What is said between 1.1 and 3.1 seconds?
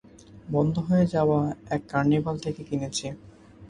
যাওয়া এক কার্নিভ্যাল থেকে কিনেছি।